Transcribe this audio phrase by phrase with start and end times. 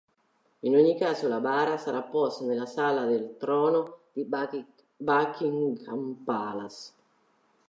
[0.61, 4.25] In ogni caso la bara sarà posta nella Sala del trono di
[4.97, 6.91] Buckingham Palace.